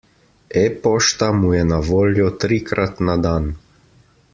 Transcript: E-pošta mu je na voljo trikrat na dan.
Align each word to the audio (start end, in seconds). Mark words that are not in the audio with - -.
E-pošta 0.61 1.27
mu 1.41 1.53
je 1.57 1.61
na 1.73 1.79
voljo 1.91 2.33
trikrat 2.45 3.05
na 3.11 3.21
dan. 3.27 3.51